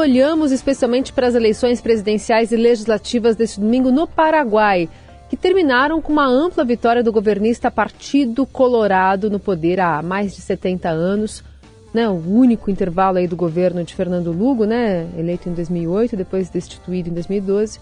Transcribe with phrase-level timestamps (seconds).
[0.00, 4.88] olhamos especialmente para as eleições presidenciais e legislativas deste domingo no Paraguai,
[5.28, 10.40] que terminaram com uma ampla vitória do governista Partido Colorado no poder há mais de
[10.40, 11.44] 70 anos,
[11.92, 16.48] né, o único intervalo aí do governo de Fernando Lugo, né, eleito em 2008, depois
[16.48, 17.78] destituído em 2012.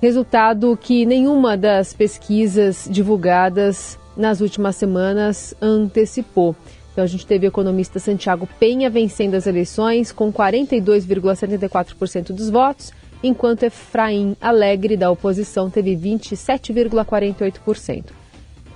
[0.00, 6.54] Resultado que nenhuma das pesquisas divulgadas nas últimas semanas antecipou.
[6.94, 12.92] Então a gente teve o economista Santiago Penha vencendo as eleições com 42,74% dos votos,
[13.20, 18.04] enquanto Efraim Alegre da oposição teve 27,48%.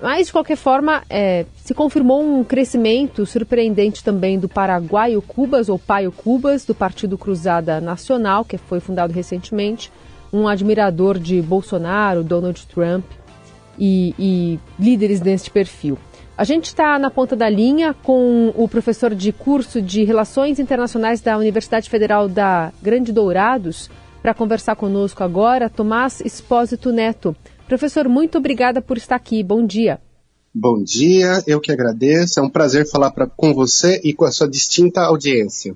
[0.03, 5.79] Mas, de qualquer forma, é, se confirmou um crescimento surpreendente também do Paraguaio Cubas, ou
[5.79, 9.93] Paio Cubas, do Partido Cruzada Nacional, que foi fundado recentemente,
[10.33, 13.05] um admirador de Bolsonaro, Donald Trump
[13.79, 15.99] e, e líderes deste perfil.
[16.37, 21.21] A gente está na ponta da linha com o professor de curso de Relações Internacionais
[21.21, 23.91] da Universidade Federal da Grande Dourados
[24.23, 27.35] para conversar conosco agora, Tomás Espósito Neto.
[27.67, 29.43] Professor, muito obrigada por estar aqui.
[29.43, 30.01] Bom dia.
[30.55, 32.41] Bom dia, eu que agradeço.
[32.41, 35.75] É um prazer falar pra, com você e com a sua distinta audiência.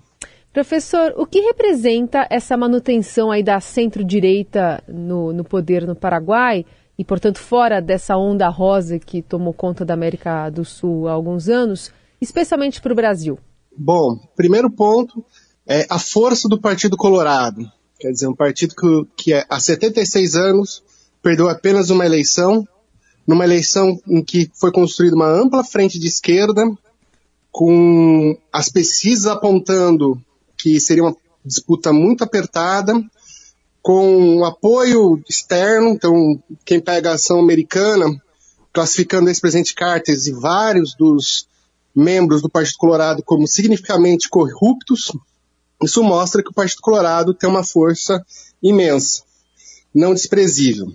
[0.53, 6.65] Professor, o que representa essa manutenção aí da centro-direita no, no poder no Paraguai?
[7.03, 11.49] E, portanto, fora dessa onda rosa que tomou conta da América do Sul há alguns
[11.49, 13.41] anos, especialmente para o Brasil?
[13.77, 15.25] Bom, primeiro ponto
[15.67, 17.69] é a força do Partido Colorado.
[17.99, 20.81] Quer dizer, um partido que, que é, há 76 anos
[21.21, 22.65] perdeu apenas uma eleição,
[23.27, 26.63] numa eleição em que foi construída uma ampla frente de esquerda,
[27.51, 30.23] com as pesquisas apontando
[30.57, 32.95] que seria uma disputa muito apertada,
[33.83, 38.07] com apoio externo, então quem pega a ação americana,
[38.73, 41.49] classificando esse presidente Carter e vários dos
[41.95, 45.11] membros do Partido Colorado como significativamente corruptos,
[45.83, 48.25] isso mostra que o Partido Colorado tem uma força
[48.63, 49.25] imensa,
[49.93, 50.93] não desprezível.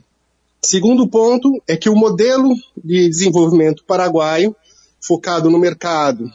[0.64, 4.56] Segundo ponto é que o modelo de desenvolvimento paraguaio,
[5.02, 6.32] focado no mercado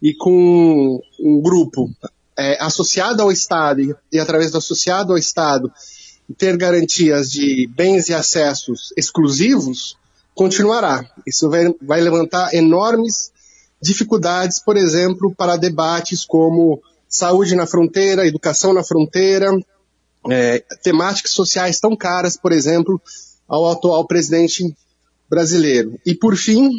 [0.00, 1.88] e com um grupo
[2.38, 5.72] é, associado ao Estado e, e, através do associado ao Estado
[6.38, 9.98] ter garantias de bens e acessos exclusivos,
[10.34, 11.04] continuará.
[11.26, 13.30] Isso vai, vai levantar enormes
[13.80, 19.50] dificuldades, por exemplo, para debates como saúde na fronteira, educação na fronteira,
[20.30, 23.00] é, temáticas sociais tão caras, por exemplo,
[23.46, 24.74] ao atual presidente
[25.28, 25.98] brasileiro.
[26.06, 26.70] E por fim,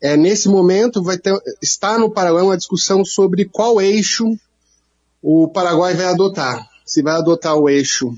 [0.00, 4.24] é, nesse momento vai ter, está no Paraguai uma discussão sobre qual eixo
[5.30, 6.66] o Paraguai vai adotar.
[6.86, 8.14] Se vai adotar o eixo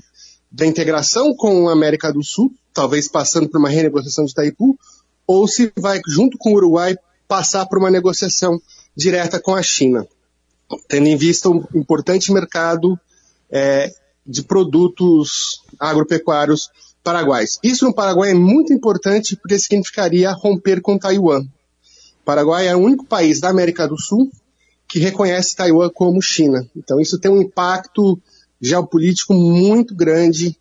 [0.49, 4.79] da integração com a América do Sul, talvez passando por uma renegociação de Itaipu,
[5.27, 6.95] ou se vai, junto com o Uruguai,
[7.27, 8.57] passar por uma negociação
[8.95, 10.07] direta com a China,
[10.87, 12.97] tendo em vista um importante mercado
[13.51, 13.91] é,
[14.25, 16.69] de produtos agropecuários
[17.03, 17.59] paraguaios.
[17.61, 21.41] Isso no Paraguai é muito importante porque significaria romper com Taiwan.
[21.41, 24.31] O Paraguai é o único país da América do Sul
[24.91, 26.67] que reconhece Taiwan como China.
[26.75, 28.19] Então isso tem um impacto
[28.59, 30.55] geopolítico muito grande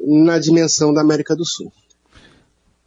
[0.00, 1.70] na dimensão da América do Sul.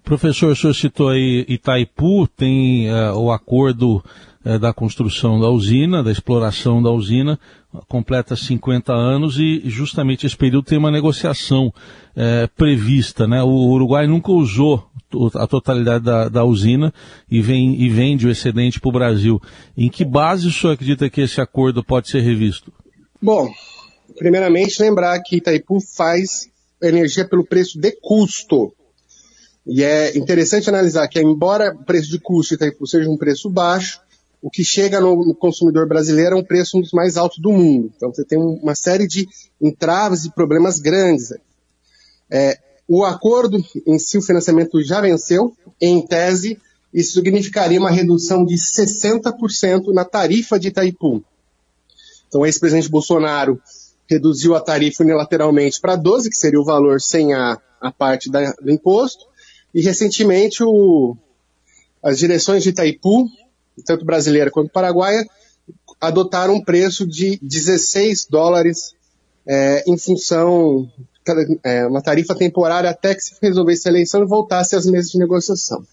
[0.03, 4.03] Professor, o senhor citou aí Itaipu, tem uh, o acordo
[4.44, 7.40] uh, da construção da usina, da exploração da usina,
[7.88, 13.28] completa 50 anos e justamente esse período tem uma negociação uh, prevista.
[13.28, 13.44] Né?
[13.44, 14.90] O Uruguai nunca usou
[15.35, 16.94] a totalidade da, da usina
[17.29, 19.41] e, vem, e vende o excedente para o Brasil.
[19.75, 22.72] Em que base o senhor acredita que esse acordo pode ser revisto?
[23.22, 23.51] Bom,
[24.17, 26.50] primeiramente lembrar que Itaipu faz
[26.81, 28.73] energia pelo preço de custo.
[29.66, 33.49] E é interessante analisar que, embora o preço de custo de Itaipu seja um preço
[33.49, 33.99] baixo,
[34.41, 37.91] o que chega no, consumidor brasileiro é um preço um dos mais altos do mundo.
[37.95, 39.28] Então você tem uma série de
[39.61, 41.34] entraves e problemas grandes.
[42.29, 42.57] É,
[42.88, 46.59] o acordo em si, o financiamento já venceu, em tese,
[46.94, 51.24] isso significaria uma redução de 60% na tarifa de Itaipu.
[52.28, 53.62] Então, o ex-presidente Bolsonaro
[54.09, 58.52] reduziu a tarifa unilateralmente para 12, que seria o valor sem a, a parte da,
[58.53, 59.26] do imposto,
[59.73, 61.16] e recentemente o,
[62.02, 63.28] as direções de Itaipu,
[63.85, 65.26] tanto brasileira quanto paraguaia,
[66.00, 68.96] adotaram um preço de 16 dólares
[69.46, 70.90] é, em função
[71.64, 75.18] é, uma tarifa temporária até que se resolvesse a eleição e voltasse às mesas de
[75.18, 75.84] negociação.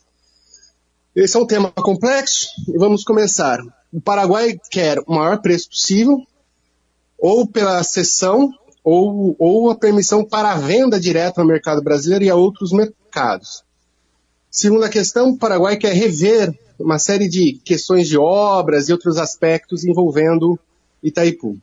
[1.14, 3.60] Esse é um tema complexo e vamos começar.
[3.92, 6.18] O Paraguai quer o maior preço possível,
[7.18, 8.52] ou pela cessão,
[8.82, 13.62] ou, ou a permissão para a venda direta ao mercado brasileiro e a outros mercados.
[14.50, 19.84] Segunda questão, o Paraguai quer rever uma série de questões de obras e outros aspectos
[19.84, 20.58] envolvendo
[21.02, 21.58] Itaipu.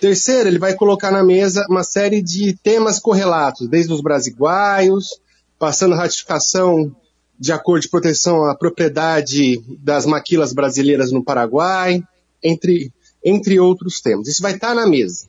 [0.00, 5.20] Terceiro, ele vai colocar na mesa uma série de temas correlatos, desde os brasiguaios,
[5.58, 6.96] passando ratificação
[7.38, 12.02] de acordo de proteção à propriedade das maquilas brasileiras no Paraguai,
[12.42, 12.90] entre,
[13.22, 14.26] entre outros temas.
[14.26, 15.28] Isso vai estar na mesa.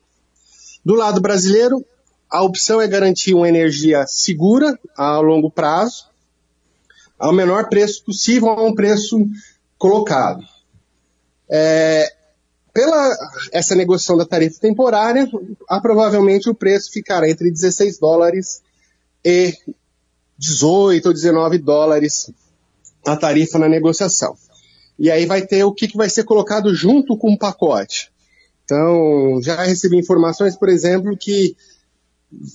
[0.85, 1.85] Do lado brasileiro,
[2.29, 6.05] a opção é garantir uma energia segura a longo prazo,
[7.19, 9.19] ao menor preço possível, a um preço
[9.77, 10.45] colocado.
[11.49, 12.13] É,
[12.73, 13.15] pela
[13.51, 15.27] essa negociação da tarifa temporária,
[15.81, 18.61] provavelmente o preço ficará entre 16 dólares
[19.23, 19.53] e
[20.37, 22.31] 18 ou 19 dólares
[23.05, 24.35] a tarifa na negociação.
[24.97, 28.11] E aí vai ter o que, que vai ser colocado junto com o pacote.
[28.63, 31.55] Então, já recebi informações, por exemplo, que,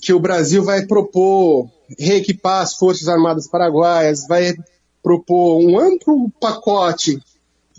[0.01, 4.55] que o Brasil vai propor reequipar as Forças Armadas Paraguaias, vai
[5.03, 7.19] propor um amplo pacote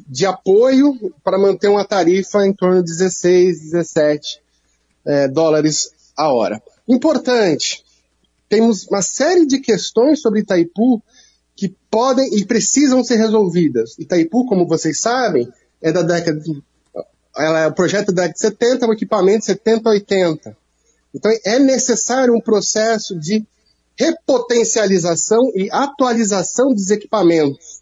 [0.06, 4.41] de apoio para manter uma tarifa em torno de 16, 17
[5.05, 6.62] é, dólares a hora.
[6.89, 7.85] Importante,
[8.49, 11.03] temos uma série de questões sobre Itaipu
[11.55, 13.99] que podem e precisam ser resolvidas.
[13.99, 15.49] Itaipu, como vocês sabem,
[15.83, 16.62] é da década de,
[17.37, 20.56] ela é o projeto da década de 70, o equipamento 70 80.
[21.15, 23.47] Então é necessário um processo de
[23.97, 27.78] repotencialização e atualização dos equipamentos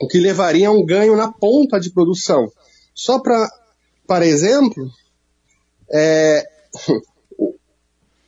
[0.00, 2.50] o que levaria a um ganho na ponta de produção.
[2.94, 3.48] Só para,
[4.06, 4.90] para exemplo,
[5.90, 6.46] é,
[7.38, 7.54] o,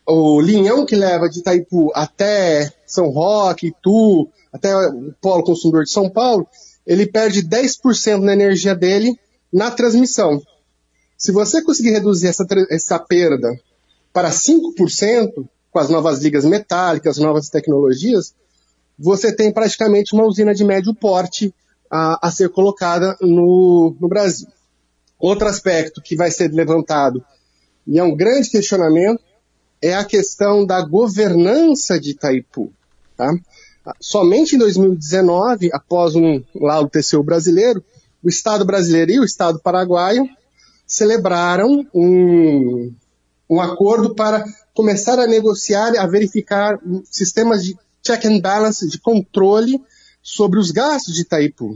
[0.06, 5.90] o linhão que leva de Itaipu até São Roque, Itu, até o polo consumidor de
[5.90, 6.46] São Paulo,
[6.86, 9.18] ele perde 10% da energia dele
[9.52, 10.40] na transmissão.
[11.18, 13.58] Se você conseguir reduzir essa, essa perda
[14.12, 18.34] para 5%, com as novas ligas metálicas, novas tecnologias,
[18.98, 21.54] você tem praticamente uma usina de médio porte
[21.90, 24.48] a, a ser colocada no, no Brasil.
[25.18, 27.24] Outro aspecto que vai ser levantado,
[27.86, 29.22] e é um grande questionamento,
[29.80, 32.72] é a questão da governança de Itaipu.
[33.16, 33.32] Tá?
[34.00, 37.84] Somente em 2019, após um laudo TCU brasileiro,
[38.22, 40.28] o Estado brasileiro e o Estado paraguaio
[40.86, 42.92] celebraram um,
[43.48, 44.44] um acordo para
[44.74, 47.76] começar a negociar, a verificar sistemas de
[48.06, 49.80] check and balance, de controle
[50.22, 51.74] sobre os gastos de Itaipu.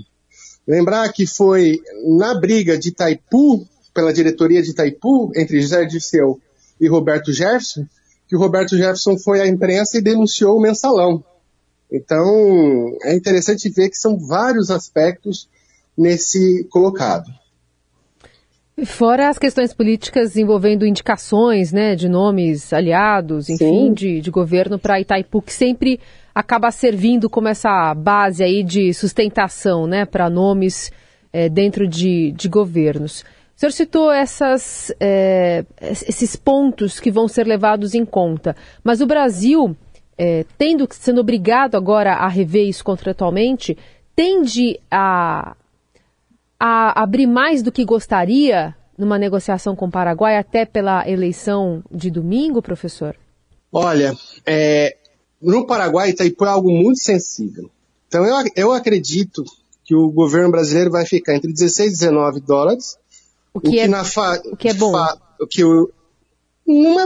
[0.66, 1.80] Lembrar que foi
[2.18, 6.40] na briga de Itaipu, pela diretoria de Itaipu, entre José Dirceu
[6.80, 7.86] e Roberto Jefferson,
[8.28, 11.24] que o Roberto Jefferson foi à imprensa e denunciou o mensalão.
[11.90, 15.48] Então, é interessante ver que são vários aspectos
[15.96, 17.39] nesse colocado.
[18.84, 25.00] Fora as questões políticas envolvendo indicações né, de nomes aliados, enfim, de, de governo para
[25.00, 26.00] Itaipu, que sempre
[26.34, 30.90] acaba servindo como essa base aí de sustentação, né, para nomes
[31.32, 33.24] é, dentro de, de governos.
[33.56, 39.06] O senhor citou essas, é, esses pontos que vão ser levados em conta, mas o
[39.06, 39.76] Brasil,
[40.16, 43.76] é, tendo sendo obrigado agora a rever isso contratualmente,
[44.16, 45.54] tende a,
[46.60, 52.10] a abrir mais do que gostaria numa negociação com o Paraguai, até pela eleição de
[52.10, 53.16] domingo, professor?
[53.72, 54.14] Olha,
[54.44, 54.94] é,
[55.40, 57.70] no Paraguai Itaipu é algo muito sensível.
[58.06, 59.42] Então eu, eu acredito
[59.84, 62.98] que o governo brasileiro vai ficar entre 16 e 19 dólares.
[63.54, 64.92] O que, o que, é, na fa, o que é bom.
[64.92, 65.90] Fa, o que o,
[66.66, 67.04] não é,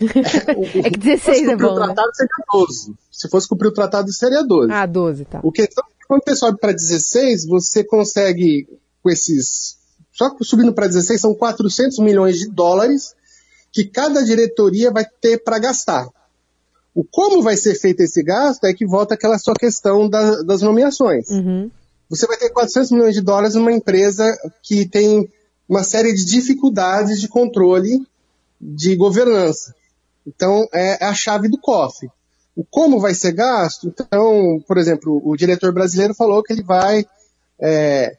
[0.84, 1.72] é, que 16 é bom.
[1.72, 2.14] O tratado né?
[2.14, 2.94] seria 12.
[3.10, 4.72] Se fosse cumprir o tratado, seria 12.
[4.72, 5.40] Ah, 12, tá.
[5.42, 5.68] O que,
[6.12, 8.68] quando você sobe para 16, você consegue,
[9.02, 9.78] com esses.
[10.12, 13.14] Só subindo para 16, são 400 milhões de dólares
[13.72, 16.06] que cada diretoria vai ter para gastar.
[16.94, 20.60] O como vai ser feito esse gasto é que volta aquela sua questão da, das
[20.60, 21.30] nomeações.
[21.30, 21.70] Uhum.
[22.10, 24.26] Você vai ter 400 milhões de dólares numa empresa
[24.62, 25.26] que tem
[25.66, 28.06] uma série de dificuldades de controle
[28.60, 29.74] de governança.
[30.26, 32.10] Então, é, é a chave do cofre.
[32.54, 33.88] O como vai ser gasto?
[33.88, 37.04] Então, por exemplo, o diretor brasileiro falou que ele vai
[37.60, 38.16] é,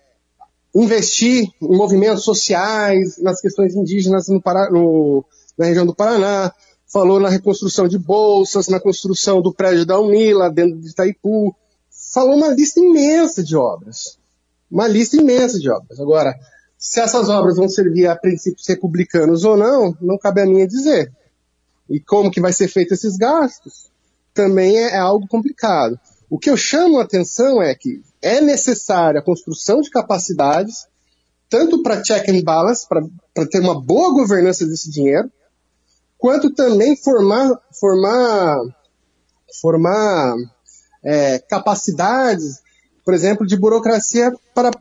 [0.73, 5.25] investir em movimentos sociais, nas questões indígenas no, no,
[5.57, 6.51] na região do Paraná,
[6.91, 11.55] falou na reconstrução de bolsas, na construção do prédio da Unila, dentro de Itaipu,
[12.13, 14.17] falou uma lista imensa de obras.
[14.69, 15.99] Uma lista imensa de obras.
[15.99, 16.35] Agora,
[16.77, 21.11] se essas obras vão servir a princípios republicanos ou não, não cabe a mim dizer.
[21.89, 23.91] E como que vai ser feito esses gastos,
[24.33, 25.99] também é, é algo complicado.
[26.29, 30.87] O que eu chamo a atenção é que é necessária a construção de capacidades,
[31.49, 35.31] tanto para check and balance, para ter uma boa governança desse dinheiro,
[36.17, 38.57] quanto também formar, formar,
[39.61, 40.35] formar
[41.03, 42.61] é, capacidades,
[43.05, 44.71] por exemplo, de burocracia para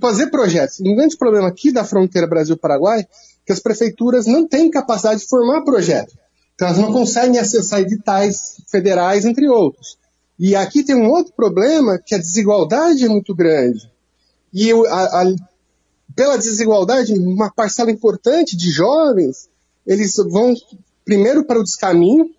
[0.00, 0.80] fazer projetos.
[0.80, 3.06] Um grande problema aqui da fronteira Brasil-Paraguai
[3.44, 6.14] que as prefeituras não têm capacidade de formar projeto.
[6.62, 9.98] Então, elas não conseguem acessar editais federais, entre outros.
[10.38, 13.90] E aqui tem um outro problema, que a desigualdade é muito grande.
[14.54, 15.34] E a, a,
[16.14, 19.48] pela desigualdade, uma parcela importante de jovens,
[19.84, 20.54] eles vão
[21.04, 22.30] primeiro para o descaminho,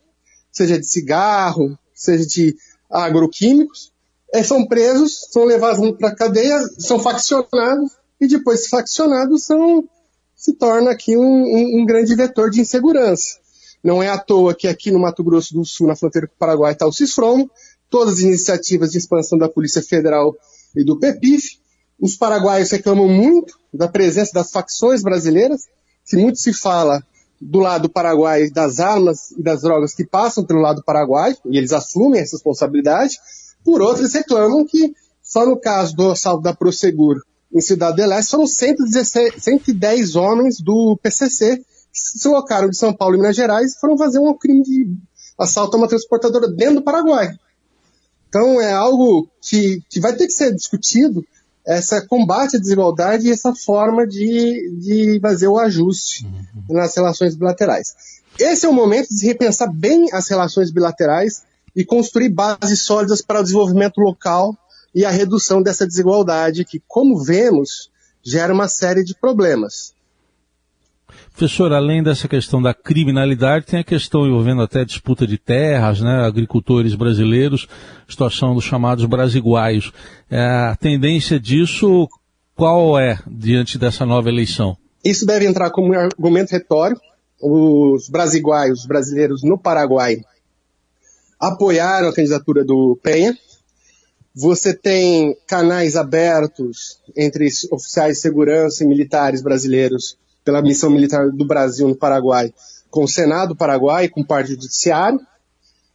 [0.54, 2.56] seja de cigarro, seja de
[2.90, 3.92] agroquímicos,
[4.34, 9.84] é, são presos, são levados para a cadeia, são faccionados, e depois de faccionados são,
[10.34, 13.43] se torna aqui um, um, um, grande vetor de insegurança.
[13.84, 16.38] Não é à toa que aqui no Mato Grosso do Sul, na fronteira com o
[16.38, 17.50] Paraguai, está o CISFROM,
[17.90, 20.34] todas as iniciativas de expansão da Polícia Federal
[20.76, 21.60] e do PEPIF.
[22.00, 25.68] Os paraguaios reclamam muito da presença das facções brasileiras,
[26.06, 27.04] que muito se fala
[27.42, 31.74] do lado paraguai das armas e das drogas que passam pelo lado paraguai, e eles
[31.74, 33.18] assumem essa responsabilidade.
[33.66, 37.22] Por outro, eles reclamam que só no caso do assalto da Prosegur
[37.54, 41.62] em Cidade de Leste foram 116, 110 homens do PCC
[41.94, 44.88] se deslocaram de São Paulo e Minas Gerais e foram fazer um crime de
[45.38, 47.38] assalto a uma transportadora dentro do Paraguai.
[48.28, 51.24] Então é algo que, que vai ter que ser discutido
[51.66, 56.76] essa combate à desigualdade e essa forma de, de fazer o ajuste uhum.
[56.76, 57.94] nas relações bilaterais.
[58.38, 61.44] Esse é o momento de repensar bem as relações bilaterais
[61.76, 64.58] e construir bases sólidas para o desenvolvimento local
[64.94, 67.90] e a redução dessa desigualdade que, como vemos,
[68.24, 69.93] gera uma série de problemas.
[71.36, 76.26] Professor, além dessa questão da criminalidade, tem a questão envolvendo até disputa de terras, né,
[76.26, 77.68] agricultores brasileiros,
[78.08, 79.92] situação dos chamados brasiguaios.
[80.30, 82.08] É, a tendência disso,
[82.56, 84.78] qual é diante dessa nova eleição?
[85.04, 87.02] Isso deve entrar como um argumento retórico.
[87.42, 90.22] Os brasiguaios, os brasileiros no Paraguai,
[91.40, 93.36] apoiaram a candidatura do Penha.
[94.36, 101.46] Você tem canais abertos entre oficiais de segurança e militares brasileiros pela missão militar do
[101.46, 102.54] Brasil no Paraguai,
[102.90, 105.20] com o Senado Paraguai, com parte judiciário.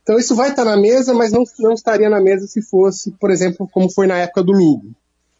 [0.02, 3.30] Então isso vai estar na mesa, mas não, não estaria na mesa se fosse, por
[3.30, 4.94] exemplo, como foi na época do Lugo,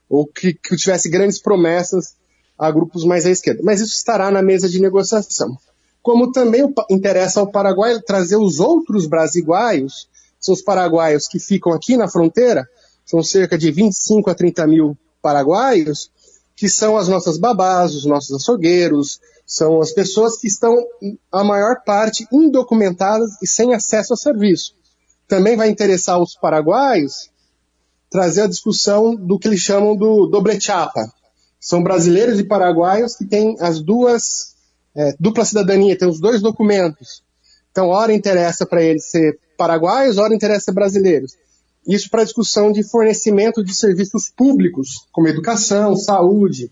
[0.08, 2.14] ou que, que tivesse grandes promessas
[2.58, 3.62] a grupos mais à esquerda.
[3.64, 5.56] Mas isso estará na mesa de negociação.
[6.02, 10.08] Como também interessa ao Paraguai trazer os outros brasiguaios,
[10.40, 12.68] são os paraguaios que ficam aqui na fronteira,
[13.04, 16.10] são cerca de 25 a 30 mil paraguaios,
[16.58, 20.76] que são as nossas babás, os nossos açougueiros, são as pessoas que estão,
[21.30, 24.74] a maior parte, indocumentadas e sem acesso a serviço.
[25.28, 27.30] Também vai interessar os paraguaios
[28.10, 31.08] trazer a discussão do que eles chamam do doble chapa.
[31.60, 34.56] São brasileiros e paraguaios que têm as duas,
[34.96, 37.22] é, dupla cidadania, têm os dois documentos.
[37.70, 41.36] Então, hora interessa para eles ser paraguaios, hora interessa brasileiros.
[41.88, 46.71] Isso para discussão de fornecimento de serviços públicos, como educação, saúde.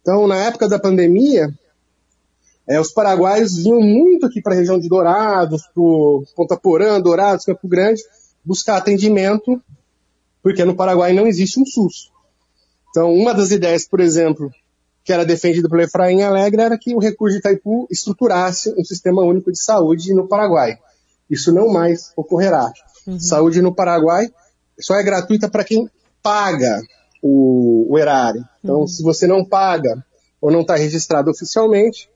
[0.00, 1.52] Então, na época da pandemia,
[2.68, 5.82] é, os paraguaios vinham muito aqui para a região de Dourados, para
[6.36, 8.00] Ponta Porã, Dourados, Campo Grande,
[8.44, 9.60] buscar atendimento,
[10.40, 12.12] porque no Paraguai não existe um SUS.
[12.90, 14.48] Então, uma das ideias, por exemplo,
[15.02, 19.22] que era defendida pelo Efraim Alegre era que o recurso de Itaipu estruturasse um sistema
[19.22, 20.78] único de saúde no Paraguai.
[21.28, 22.72] Isso não mais ocorrerá.
[23.08, 23.18] Uhum.
[23.18, 24.30] Saúde no Paraguai
[24.84, 25.88] só é gratuita para quem
[26.22, 26.80] paga
[27.22, 28.44] o, o erário.
[28.62, 28.86] Então, uhum.
[28.86, 30.04] se você não paga
[30.40, 32.08] ou não está registrado oficialmente,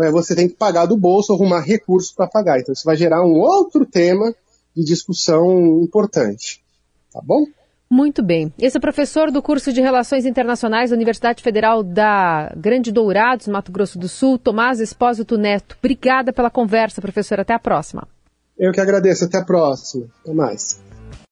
[0.00, 2.58] é, você tem que pagar do bolso, arrumar recursos para pagar.
[2.58, 4.34] Então, isso vai gerar um outro tema
[4.74, 6.62] de discussão importante.
[7.12, 7.44] Tá bom?
[7.90, 8.50] Muito bem.
[8.58, 13.48] Esse é o professor do curso de Relações Internacionais da Universidade Federal da Grande Dourados,
[13.48, 15.76] Mato Grosso do Sul, Tomás Espósito Neto.
[15.78, 17.38] Obrigada pela conversa, professor.
[17.38, 18.08] Até a próxima.
[18.58, 19.26] Eu que agradeço.
[19.26, 20.06] Até a próxima.
[20.22, 20.80] Até mais.